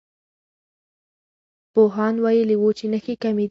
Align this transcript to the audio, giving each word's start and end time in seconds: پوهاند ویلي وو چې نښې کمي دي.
پوهاند 1.73 2.17
ویلي 2.23 2.55
وو 2.57 2.69
چې 2.77 2.85
نښې 2.93 3.15
کمي 3.23 3.45
دي. 3.47 3.49